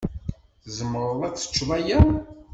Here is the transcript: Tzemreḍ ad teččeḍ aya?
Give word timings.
Tzemreḍ 0.63 1.21
ad 1.27 1.35
teččeḍ 1.35 1.69
aya? 1.77 2.01